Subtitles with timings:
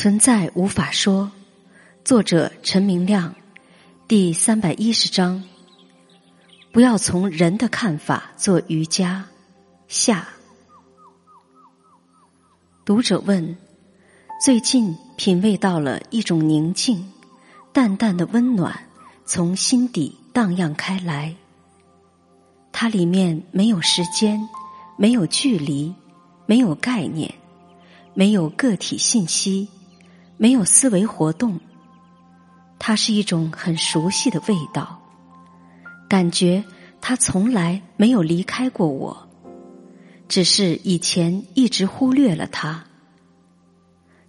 [0.00, 1.30] 存在无法说。
[2.06, 3.34] 作者陈明亮，
[4.08, 5.44] 第三百一十章。
[6.72, 9.26] 不要从人的看法做瑜伽。
[9.88, 10.26] 下。
[12.82, 13.58] 读者问：
[14.42, 17.12] 最近品味到了一种宁静，
[17.70, 18.74] 淡淡的温暖
[19.26, 21.36] 从心底荡漾开来。
[22.72, 24.48] 它里面没有时间，
[24.96, 25.94] 没有距离，
[26.46, 27.34] 没有概念，
[28.14, 29.68] 没有个体信息，
[30.40, 31.60] 没有思维活动。
[32.78, 34.98] 它是一种很熟悉的味道，
[36.08, 36.64] 感觉
[36.98, 39.28] 它从来没有离开过我，
[40.28, 42.82] 只是以前一直忽略了它，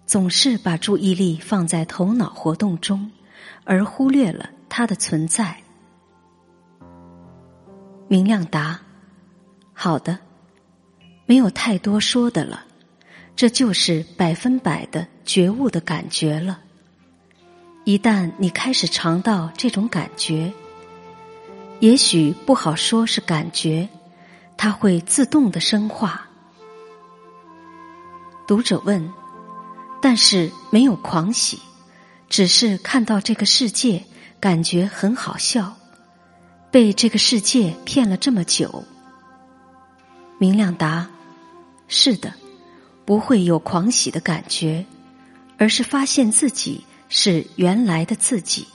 [0.04, 3.10] 总是把注意力放在头脑活动中，
[3.64, 5.56] 而忽略了它的存在。
[8.06, 8.78] 明亮答
[9.72, 10.18] ：“好的，
[11.24, 12.66] 没有太多说的了，
[13.34, 16.60] 这就是百分百的觉悟的感觉了。
[17.84, 20.52] 一旦你开始尝到这种感觉，
[21.80, 23.88] 也许不好说是感觉，
[24.56, 26.28] 它会自动的深化。”
[28.46, 29.10] 读者问
[30.00, 31.58] ：“但是没有狂喜，
[32.28, 34.04] 只是看到这个世界，
[34.38, 35.76] 感觉很好笑。”
[36.70, 38.84] 被这个世界骗了这么久，
[40.38, 41.06] 明亮答
[41.86, 42.32] ：“是的，
[43.04, 44.84] 不会有狂喜的感觉，
[45.58, 48.66] 而是发现自己是原来的自己，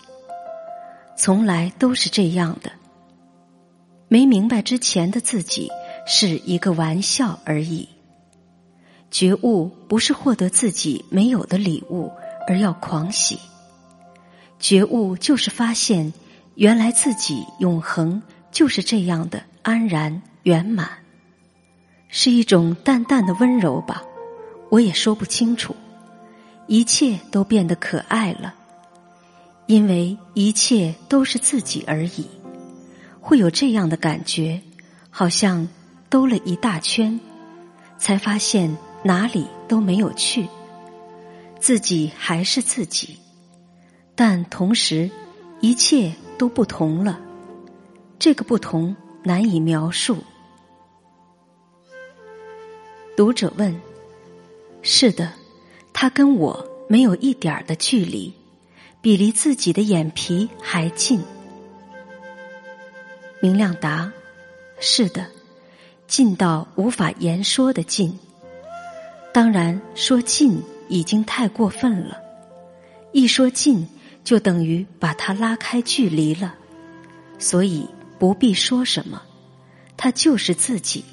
[1.18, 2.72] 从来都是这样的。
[4.08, 5.70] 没明白之前的自己
[6.06, 7.88] 是一个玩笑而已。
[9.10, 12.12] 觉悟不是获得自己没有的礼物
[12.48, 13.40] 而要狂喜，
[14.60, 16.14] 觉悟就是发现。”
[16.58, 18.20] 原来自己永恒
[18.52, 20.90] 就是这样的安然圆满，
[22.10, 24.02] 是一种淡淡的温柔吧，
[24.70, 25.76] 我也说不清楚。
[26.68, 28.54] 一切都变得可爱了，
[29.66, 32.28] 因为一切都是自己而已。
[33.22, 34.62] 会有这样的感觉，
[35.10, 35.68] 好像
[36.10, 37.20] 兜了一大圈，
[37.98, 40.48] 才发现哪里都没有去，
[41.60, 43.18] 自己还是自己，
[44.16, 45.10] 但同时
[45.62, 46.14] 一切。
[46.38, 47.20] 都不同了，
[48.20, 50.18] 这个不同难以描述。
[53.16, 53.76] 读者问
[54.82, 55.34] ：“是的，
[55.94, 58.34] 他跟我没有一点儿的距离，
[59.02, 61.22] 比离自己的眼皮还近。”
[63.42, 64.12] 明亮答
[64.80, 65.28] ：“是的，
[66.08, 68.18] 近到无法言说的近。
[69.34, 72.18] 当然，说近已经太过分了，
[73.12, 73.88] 一说近。”
[74.28, 76.54] 就等于把他拉开距离了，
[77.40, 77.88] 所以
[78.20, 79.22] 不必说什么，
[79.96, 81.06] 他就是自己，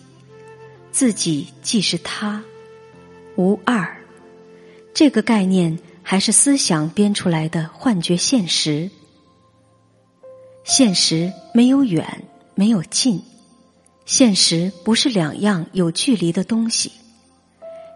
[0.90, 2.42] 自己即是他，
[3.36, 3.96] 无二。
[4.92, 8.90] 这个概念还是思想编出来的幻觉现实。
[10.62, 12.24] 现实没有远，
[12.54, 13.22] 没有近，
[14.06, 16.90] 现实不是两样有距离的东西，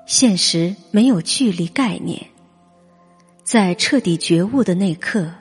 [0.06, 2.26] 现实没有距离概念。
[3.42, 5.32] 在彻底觉悟的那刻，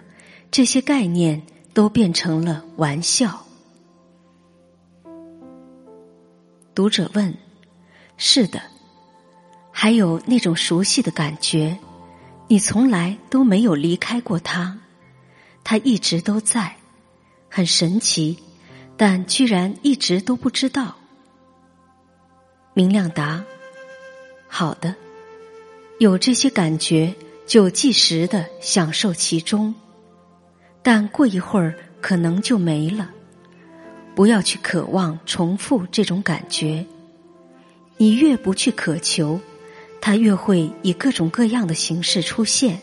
[0.49, 1.41] 这些概念
[1.73, 3.45] 都变成了玩笑。
[6.73, 7.35] 读者问
[8.15, 8.61] ：“是的，
[9.79, 11.77] 还有那种熟悉的感觉，
[12.47, 14.79] 你从来都没有离开过它，
[15.63, 16.77] 它一直都在，
[17.47, 18.39] 很神奇，
[18.97, 20.95] 但居然一直都不知道。”
[22.73, 23.43] 明亮答
[24.49, 24.95] ：“好的，
[25.99, 27.13] 有这些感觉。”
[27.45, 29.75] 就即时的享受其中，
[30.81, 33.11] 但过一会儿可能就没了。
[34.15, 36.83] 不要去渴望重复这种感觉，
[37.97, 39.39] 你越不去渴求，
[40.01, 42.79] 它越会以各种各样的形式出现，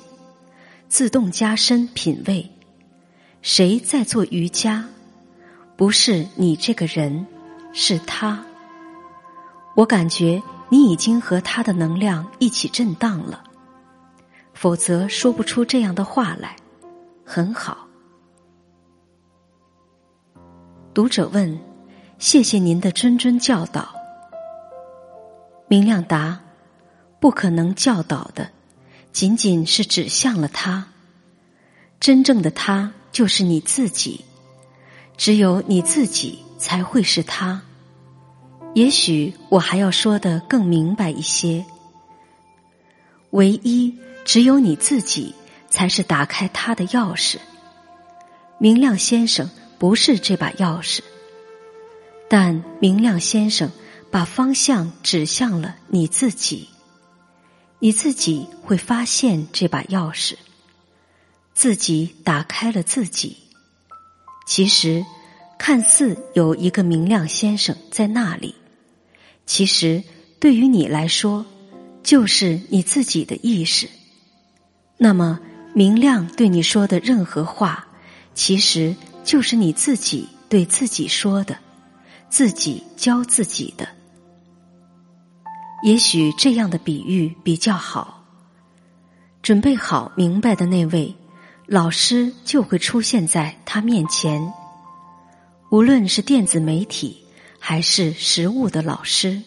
[0.89, 2.51] 自动加深品味。
[3.43, 4.87] 谁在做瑜伽？
[5.77, 7.27] 不是你这个人，
[7.73, 8.45] 是他。
[9.75, 13.43] 我感觉你已经和他的能量一起震荡了。
[14.53, 16.55] 否则说不出这样的话来。
[17.25, 17.89] 很好。
[20.93, 21.59] 读者问
[22.21, 23.95] ：“谢谢您的谆谆教导。”
[25.67, 26.39] 明亮答
[27.25, 28.51] ：“不可能教导的，
[29.11, 30.89] 仅仅是指向了他。
[31.99, 34.27] 真正的他就是你自己，
[35.17, 37.63] 只有你自己才会是他。
[38.75, 41.65] 也许我还要说的更明白一些。
[43.31, 45.35] 唯一。”只有你自己
[45.71, 47.39] 才是打开它的钥匙。
[48.59, 51.01] 明亮先生不是这把钥匙，
[52.29, 53.71] 但明亮先生
[54.11, 56.69] 把方向指向了你自己。
[57.79, 60.35] 你自己会发现这把钥匙，
[61.53, 63.37] 自己打开了自己。
[64.47, 65.05] 其实，
[65.59, 68.55] 看似有一个明亮先生在那里，
[69.47, 70.03] 其实
[70.39, 71.47] 对于你来说，
[72.03, 73.89] 就是你自己的意识。
[74.97, 75.41] 那么，
[75.75, 77.87] 明亮对你说的任何话，
[78.35, 78.95] 其实
[79.25, 81.59] 就是你自己对自己说的，
[82.29, 83.89] 自己教自己的。
[85.83, 88.25] 也许这样的比喻比较好。
[89.43, 91.15] 准备好明白的那位。
[91.67, 94.53] 老师就会出现在他面前，
[95.71, 97.25] 无论是电子媒体
[97.59, 99.41] 还是实物的老师。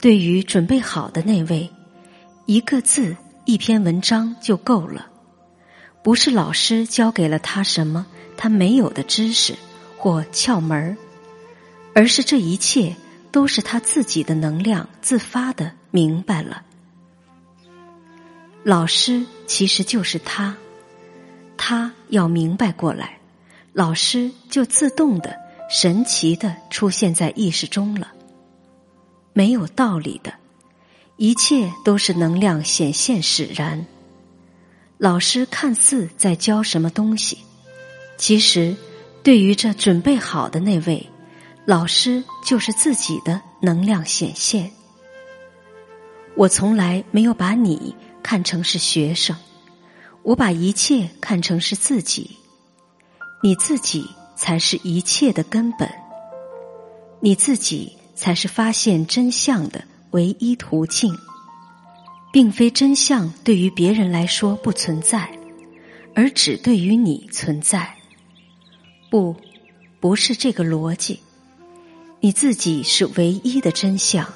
[0.00, 1.70] 对于准备好的那位，
[2.46, 3.14] 一个字、
[3.44, 5.08] 一篇文章就够了。
[6.02, 8.06] 不是老师教给了他什么
[8.38, 9.56] 他没有的知识
[9.98, 10.96] 或窍门儿，
[11.94, 12.96] 而是这一切
[13.34, 16.62] 都是他自己的能量自发的明白了。
[18.62, 20.56] 老师其实就是他。
[21.56, 23.18] 他要明白过来，
[23.72, 25.36] 老师就自动的、
[25.68, 28.12] 神奇的出现在意识中了。
[29.32, 30.32] 没有道理的，
[31.16, 33.84] 一切都是能量显现使然。
[34.96, 37.38] 老师看似在教什么东西，
[38.16, 38.76] 其实
[39.24, 41.04] 对于这准备好的那位，
[41.66, 44.70] 老师就是自己的能量显现。
[46.36, 49.36] 我从来没有把你看成是学生。
[50.22, 52.36] 我把一切看成是自己，
[53.42, 55.86] 你自己才是一切的根本，
[57.20, 61.14] 你自己才是发现真相的唯一途径，
[62.32, 65.30] 并非真相对于别人来说不存在，
[66.14, 67.94] 而只对于你存在。
[69.10, 69.36] 不，
[70.00, 71.20] 不是这个逻辑，
[72.24, 74.26] 你自己是唯一的真相，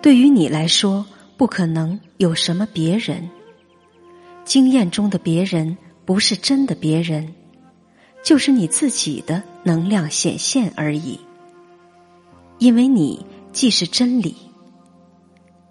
[0.00, 1.04] 对于你来说
[1.36, 3.28] 不可能有什么别人。
[4.44, 7.34] 经验中的别人不是真的别人，
[8.22, 11.18] 就是你自己的能量显现而已。
[12.60, 14.36] 因为你既是真理，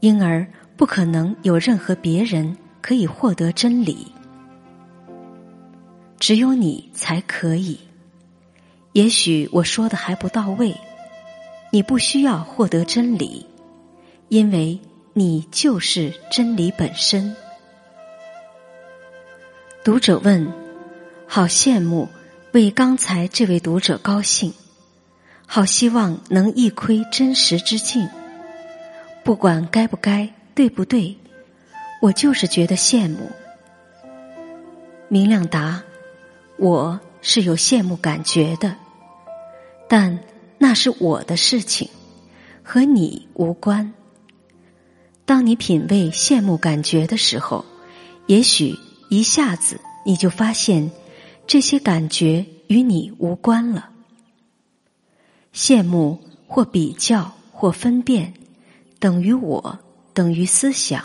[0.02, 0.46] 因而
[0.76, 4.08] 不可能有任何别人可以获得真理，
[6.20, 7.80] 只有你才可以。
[8.92, 10.76] 也许我说的还不到位，
[11.74, 13.48] 你不需要获得真理，
[14.30, 14.80] 因为
[15.14, 17.36] 你就是真理本身。
[19.84, 20.54] 读者问
[21.26, 22.10] ：“好羡慕，
[22.52, 24.54] 为刚才这位读者高兴，
[25.48, 28.08] 好希望能一窥真实之境。
[29.24, 31.18] 不管该不该，对不对，
[32.04, 33.32] 我就是觉得羡慕。”
[35.10, 35.82] 明亮答
[36.58, 38.76] ：“我是有羡慕感觉的，
[39.90, 40.20] 但
[40.64, 41.90] 那是我的事情，
[42.64, 43.94] 和你无关。
[45.26, 47.66] 当你品味羡慕感觉的时候，
[48.28, 48.74] 也许。”
[49.10, 50.90] 一下子你就发现，
[51.46, 53.90] 这些感觉与你无关了。
[55.54, 58.34] 羡慕或比较或分辨，
[59.00, 59.78] 等于我，
[60.14, 61.04] 等于思想。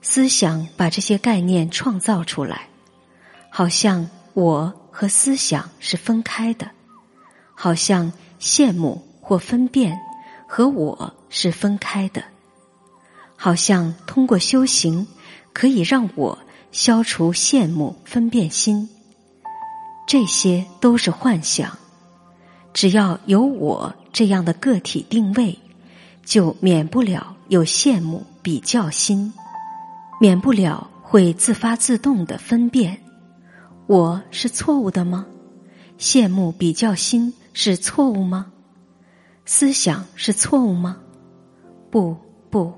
[0.00, 2.68] 思想把这些概念创造出来，
[3.50, 6.70] 好像我和思想是分开的，
[7.52, 9.98] 好像羡慕或分辨
[10.46, 12.22] 和我是分开的，
[13.36, 15.06] 好像通过修行
[15.52, 16.38] 可以让我。
[16.72, 18.86] 消除羡慕分辨心，
[20.06, 21.78] 这些都是幻想。
[22.74, 25.58] 只要有我这样的个体定位，
[26.22, 29.32] 就免不了有羡慕比较心，
[30.20, 33.00] 免不了会自发自动的分辨：
[33.86, 35.24] 我是错误的吗？
[35.98, 38.52] 羡慕比较心是错误吗？
[39.46, 40.98] 思想是错误吗？
[41.90, 42.14] 不
[42.50, 42.74] 不，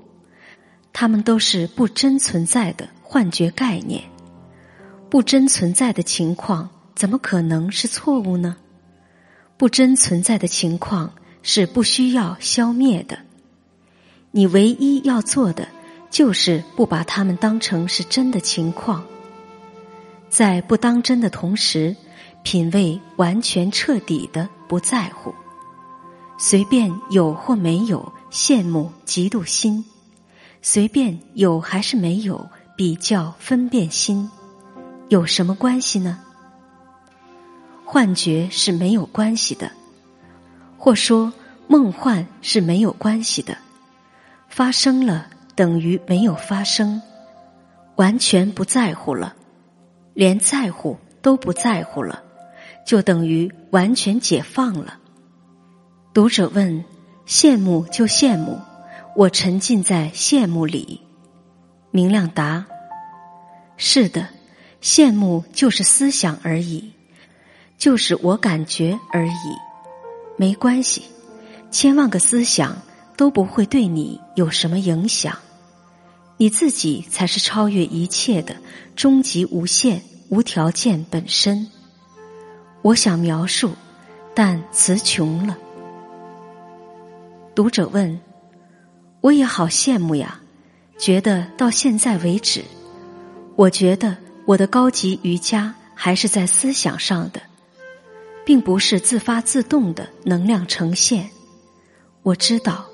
[0.93, 2.87] 他们都是不真存在的。
[3.03, 4.01] 幻觉概念，
[5.09, 8.55] 不真存在的情况，怎么可能是错误呢？
[9.57, 11.11] 不真存在的情况
[11.43, 13.19] 是不需要消灭的。
[14.31, 15.67] 你唯一要做的，
[16.09, 19.03] 就是不把它们当成是真的情况，
[20.29, 21.97] 在不当真的同时，
[22.43, 25.33] 品味完全彻底的不在乎，
[26.37, 29.83] 随便有或没有羡慕嫉妒心，
[30.61, 32.49] 随便有还是没有。
[32.79, 34.31] 比较分辨心
[35.09, 36.17] 有什么关系呢？
[37.83, 39.69] 幻觉是没有关系的，
[40.77, 41.33] 或说
[41.67, 43.57] 梦幻是没有关系的。
[44.47, 47.01] 发生了等于没有发生，
[47.97, 49.35] 完全不在乎了，
[50.13, 52.23] 连在乎都不在乎了，
[52.85, 54.99] 就等于完全解放了。
[56.13, 56.83] 读者问：
[57.27, 58.59] 羡慕就羡慕，
[59.15, 61.01] 我沉浸在羡慕里。
[61.91, 62.65] 明亮答：
[63.77, 64.27] 是的，
[64.81, 66.91] 羡慕就是思想而已，
[67.77, 69.57] 就是我感觉而已，
[70.37, 71.03] 没关系，
[71.71, 72.81] 千万个思想
[73.15, 75.37] 都不会对你有什么影响。
[76.37, 78.55] 你自己才是超越一切的
[78.95, 81.67] 终极无限无条件本身。
[82.81, 83.71] 我想描述，
[84.33, 85.57] 但词穷了。
[87.53, 88.19] 读者问
[89.21, 90.39] ：“我也好羡慕呀，
[90.97, 92.63] 觉得到现在为止，
[93.55, 97.41] 我觉得我的高级瑜伽还是在思想上的，
[98.45, 101.29] 并不是自发自动的能量呈现。
[102.23, 102.85] 我知道，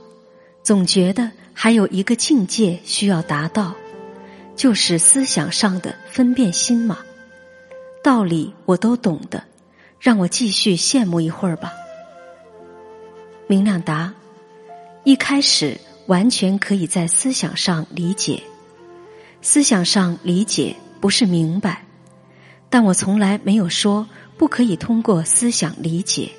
[0.63, 3.73] 总觉得。”还有一个境界需要达到，
[4.57, 6.99] 就是思想上的分辨心嘛。
[8.03, 9.41] 道理我都懂的，
[10.05, 11.73] 让我继续羡慕一会儿吧。
[13.47, 14.13] 明亮答：
[15.03, 18.43] 一开始完全可以在思想上理解，
[19.41, 21.83] 思想上理解不是明白，
[22.69, 24.07] 但我从来没有说
[24.37, 26.29] 不可以通过思想理解。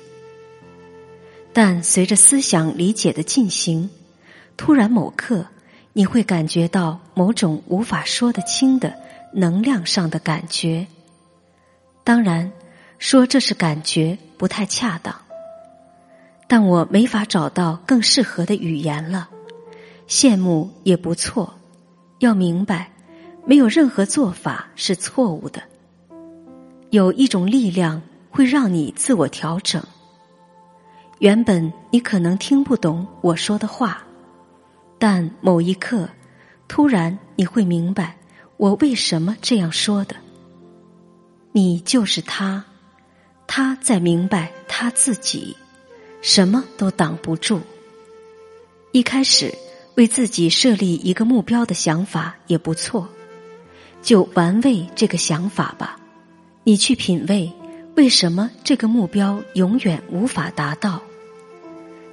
[1.51, 3.89] 但随着思想理解的进行。
[4.55, 5.45] 突然某刻，
[5.91, 8.95] 你会感觉到某种无法说得清的
[9.33, 10.87] 能量上的感觉。
[12.05, 12.49] 当然，
[12.99, 15.15] 说这是感觉不太恰当，
[16.47, 19.29] 但我没法找到更适合的语言了。
[20.07, 21.53] 羡慕也不错，
[22.19, 22.91] 要明白，
[23.45, 25.61] 没有任何做法是错误的。
[26.89, 28.01] 有一种力量
[28.31, 29.83] 会让你自我调整。
[31.19, 34.01] 原本你可能听不懂我说的话。
[34.99, 36.09] 但某一刻，
[36.67, 38.15] 突然你会明白
[38.57, 40.15] 我为什么这样说的。
[41.51, 42.65] 你就是他，
[43.47, 45.55] 他在明白他自己，
[46.21, 47.61] 什么都挡不住。
[48.91, 49.53] 一开始
[49.95, 53.07] 为自己设立一个目标的想法也不错，
[54.03, 55.97] 就玩味这个想法吧。
[56.63, 57.51] 你去品味
[57.95, 61.01] 为什么这个目标永远无法达到，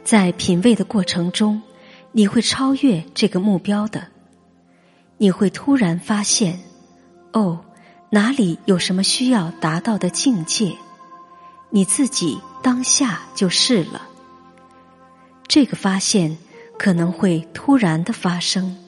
[0.04, 1.60] 在品味的过程中。
[2.16, 4.06] 你会超越这个目标的，
[5.18, 6.60] 你会突然发现，
[7.32, 7.64] 哦，
[8.08, 10.76] 哪里有什么需要达到的境界，
[11.74, 14.00] 你自己当下就是了。
[15.48, 16.38] 这个发现
[16.78, 18.83] 可能会突然的发生。